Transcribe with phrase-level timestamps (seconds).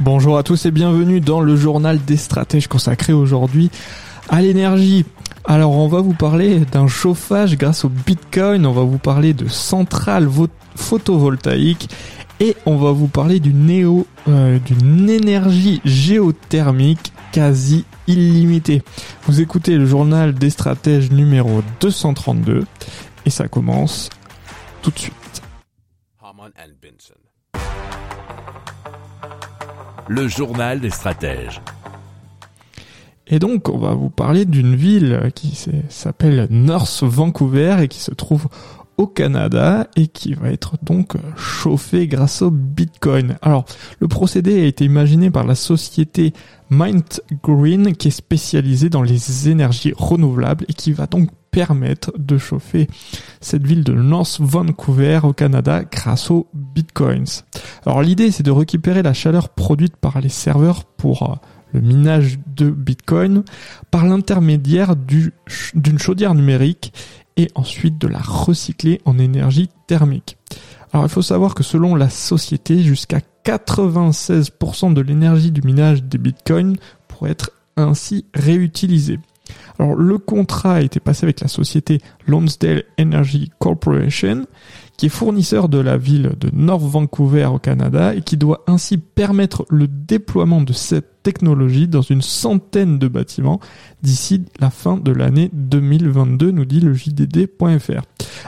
[0.00, 3.70] Bonjour à tous et bienvenue dans le journal des stratèges consacré aujourd'hui
[4.30, 5.04] à l'énergie.
[5.44, 9.46] Alors on va vous parler d'un chauffage grâce au Bitcoin, on va vous parler de
[9.46, 10.26] centrales
[10.74, 11.90] photovoltaïques
[12.40, 18.82] et on va vous parler euh, d'une énergie géothermique quasi illimitée.
[19.24, 22.64] Vous écoutez le journal des stratèges numéro 232
[23.26, 24.08] et ça commence
[24.80, 25.42] tout de suite.
[30.12, 31.62] Le journal des stratèges.
[33.28, 35.56] Et donc, on va vous parler d'une ville qui
[35.88, 38.48] s'appelle North Vancouver et qui se trouve
[38.96, 43.38] au Canada et qui va être donc chauffé grâce au Bitcoin.
[43.40, 43.66] Alors,
[44.00, 46.32] le procédé a été imaginé par la société
[46.70, 47.04] Mind
[47.44, 52.86] Green qui est spécialisée dans les énergies renouvelables et qui va donc permettre de chauffer
[53.40, 57.42] cette ville de North Vancouver au Canada grâce aux bitcoins.
[57.86, 61.34] Alors l'idée c'est de récupérer la chaleur produite par les serveurs pour euh,
[61.72, 63.44] le minage de bitcoin
[63.90, 66.92] par l'intermédiaire d'une chaudière numérique
[67.36, 70.36] et ensuite de la recycler en énergie thermique.
[70.92, 76.18] Alors il faut savoir que selon la société, jusqu'à 96% de l'énergie du minage des
[76.18, 76.76] bitcoins
[77.08, 79.18] pourrait être ainsi réutilisée.
[79.80, 84.44] Alors le contrat a été passé avec la société Lonsdale Energy Corporation,
[84.98, 88.98] qui est fournisseur de la ville de North Vancouver au Canada et qui doit ainsi
[88.98, 93.58] permettre le déploiement de cette technologie dans une centaine de bâtiments
[94.02, 98.02] d'ici la fin de l'année 2022, nous dit le JDD.fr.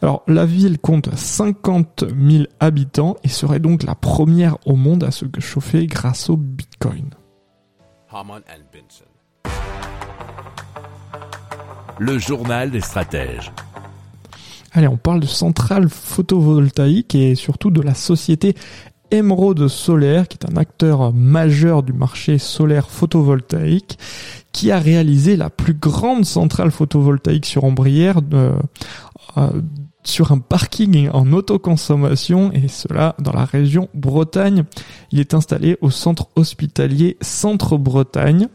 [0.00, 5.10] Alors la ville compte 50 000 habitants et serait donc la première au monde à
[5.10, 7.10] se chauffer grâce au Bitcoin
[11.98, 13.52] le journal des stratèges.
[14.72, 18.54] Allez, on parle de centrales photovoltaïques et surtout de la société
[19.10, 23.98] Emerald Solaire, qui est un acteur majeur du marché solaire photovoltaïque,
[24.52, 28.58] qui a réalisé la plus grande centrale photovoltaïque sur ombrière euh,
[30.04, 34.64] sur un parking en autoconsommation et cela dans la région Bretagne.
[35.12, 38.48] Il est installé au centre hospitalier Centre Bretagne.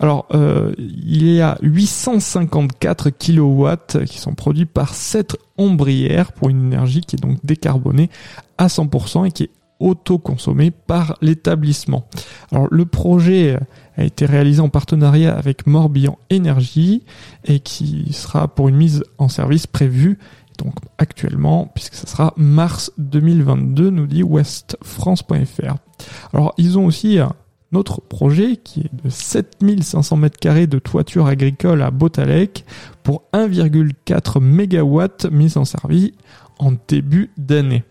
[0.00, 6.66] Alors, euh, il y a 854 kilowatts qui sont produits par cette ombrière pour une
[6.66, 8.10] énergie qui est donc décarbonée
[8.58, 12.06] à 100% et qui est autoconsommée par l'établissement.
[12.50, 13.58] Alors, le projet
[13.96, 17.02] a été réalisé en partenariat avec Morbihan Énergie
[17.44, 20.18] et qui sera pour une mise en service prévue
[20.56, 25.74] donc actuellement, puisque ce sera mars 2022, nous dit westfrance.fr.
[26.32, 27.32] Alors ils ont aussi un
[27.74, 32.64] autre projet qui est de 7500 m2 de toiture agricole à Botalec
[33.02, 36.12] pour 1,4 MW mis en service
[36.58, 37.84] en début d'année.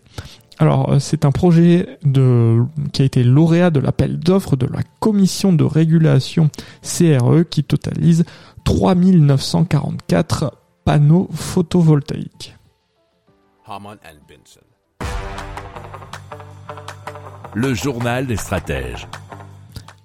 [0.58, 2.62] Alors, euh, c'est un projet de,
[2.92, 6.48] qui a été lauréat de l'appel d'offres de la commission de régulation
[6.82, 8.24] CRE qui totalise
[8.64, 10.54] 3944
[10.84, 12.55] panneaux photovoltaïques.
[17.54, 19.08] Le journal des stratèges.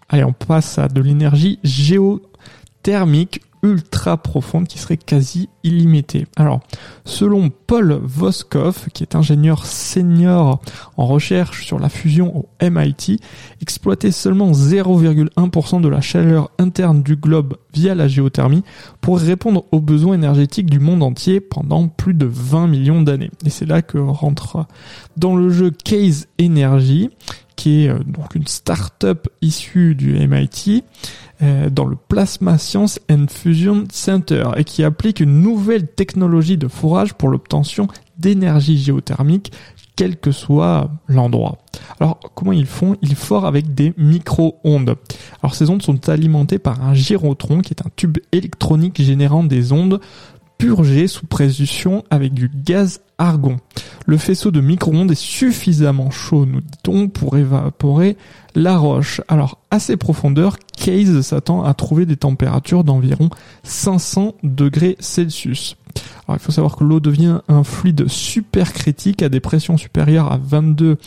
[0.10, 6.26] Allez, on passe à de l'énergie géothermique ultra profonde qui serait quasi illimitée.
[6.36, 6.62] Alors,
[7.06, 10.62] selon Paul Voskov, qui est ingénieur senior
[10.98, 13.20] en recherche sur la fusion au MIT,
[13.62, 18.64] exploiter seulement 0,1% de la chaleur interne du globe via la géothermie
[19.00, 23.32] pourrait répondre aux besoins énergétiques du monde entier pendant plus de 20 millions d'années.
[23.46, 24.66] Et c'est là que rentre
[25.18, 27.10] dans le jeu Case Energy,
[27.56, 30.84] qui est euh, donc une start-up issue du MIT
[31.72, 37.14] dans le Plasma Science and Fusion Center et qui applique une nouvelle technologie de forage
[37.16, 39.52] pour l'obtention d'énergie géothermique
[39.96, 41.58] quel que soit l'endroit.
[42.00, 42.96] Alors comment ils font?
[43.02, 44.96] Ils forent avec des micro-ondes.
[45.42, 49.72] Alors ces ondes sont alimentées par un gyrotron qui est un tube électronique générant des
[49.72, 50.00] ondes
[50.58, 53.58] purgées sous pression avec du gaz argon.
[54.06, 58.16] Le faisceau de micro-ondes est suffisamment chaud, nous dit-on, pour évaporer
[58.56, 59.22] la roche.
[59.28, 63.30] Alors, à ces profondeurs, Case s'attend à trouver des températures d'environ
[63.62, 65.78] 500 degrés Celsius.
[66.28, 70.40] Alors, il faut savoir que l'eau devient un fluide supercritique à des pressions supérieures à
[70.42, 70.98] 22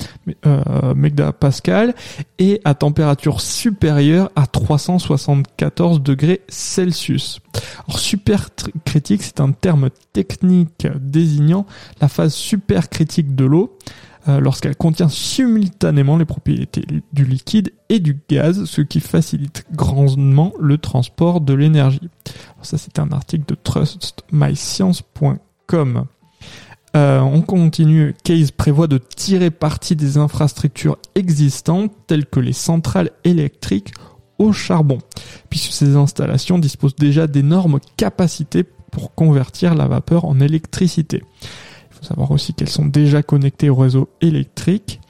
[0.46, 1.94] euh, mégapascales
[2.38, 7.40] et à température supérieure à 374 degrés Celsius.
[7.88, 11.66] Alors, supercritique, c'est un terme technique désignant
[12.00, 13.76] la phase supercritique de l'eau.
[14.26, 20.54] Euh, lorsqu'elle contient simultanément les propriétés du liquide et du gaz, ce qui facilite grandement
[20.58, 22.08] le transport de l'énergie.
[22.62, 26.06] Ça, un article de trustmyscience.com.
[26.96, 28.14] Euh, on continue.
[28.24, 33.92] Case prévoit de tirer parti des infrastructures existantes telles que les centrales électriques
[34.38, 35.00] au charbon,
[35.50, 41.22] puisque ces installations disposent déjà d'énormes capacités pour convertir la vapeur en électricité
[42.04, 45.00] savoir aussi qu'elles sont déjà connectées au réseau électrique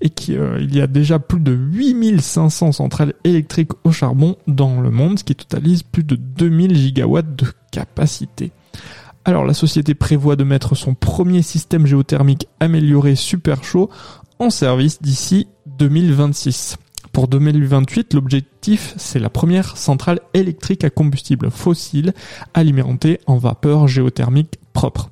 [0.00, 4.90] et qu'il euh, y a déjà plus de 8500 centrales électriques au charbon dans le
[4.90, 8.52] monde, ce qui totalise plus de 2000 gigawatts de capacité.
[9.24, 13.88] Alors la société prévoit de mettre son premier système géothermique amélioré super chaud
[14.38, 15.46] en service d'ici
[15.78, 16.76] 2026.
[17.12, 22.14] Pour 2028, l'objectif, c'est la première centrale électrique à combustible fossile
[22.54, 25.11] alimentée en vapeur géothermique propre.